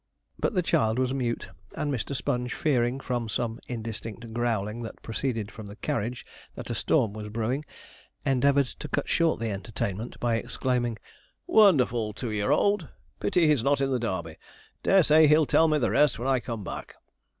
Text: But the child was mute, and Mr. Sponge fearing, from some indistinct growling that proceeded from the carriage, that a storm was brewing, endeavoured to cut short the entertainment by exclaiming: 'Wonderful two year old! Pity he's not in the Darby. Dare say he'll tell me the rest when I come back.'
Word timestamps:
But 0.39 0.55
the 0.55 0.63
child 0.63 0.97
was 0.97 1.13
mute, 1.13 1.49
and 1.75 1.93
Mr. 1.93 2.15
Sponge 2.15 2.55
fearing, 2.55 2.99
from 2.99 3.29
some 3.29 3.59
indistinct 3.67 4.33
growling 4.33 4.81
that 4.81 4.99
proceeded 5.03 5.51
from 5.51 5.67
the 5.67 5.75
carriage, 5.75 6.25
that 6.55 6.71
a 6.71 6.73
storm 6.73 7.13
was 7.13 7.29
brewing, 7.29 7.65
endeavoured 8.25 8.65
to 8.65 8.87
cut 8.87 9.07
short 9.07 9.39
the 9.39 9.51
entertainment 9.51 10.19
by 10.19 10.37
exclaiming: 10.37 10.97
'Wonderful 11.45 12.13
two 12.13 12.31
year 12.31 12.49
old! 12.49 12.89
Pity 13.19 13.45
he's 13.45 13.61
not 13.61 13.79
in 13.79 13.91
the 13.91 13.99
Darby. 13.99 14.37
Dare 14.81 15.03
say 15.03 15.27
he'll 15.27 15.45
tell 15.45 15.67
me 15.67 15.77
the 15.77 15.91
rest 15.91 16.17
when 16.17 16.27
I 16.27 16.39
come 16.39 16.63
back.' 16.63 16.95